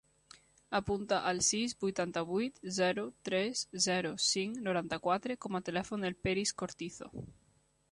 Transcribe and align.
Apunta 0.77 1.19
el 1.31 1.41
sis, 1.47 1.75
vuitanta-vuit, 1.83 2.57
zero, 2.79 3.03
tres, 3.29 3.61
zero, 3.87 4.15
cinc, 4.31 4.59
noranta-quatre 4.71 5.39
com 5.47 5.61
a 5.61 5.65
telèfon 5.71 6.09
del 6.09 6.21
Peris 6.25 6.57
Cortizo. 6.65 7.15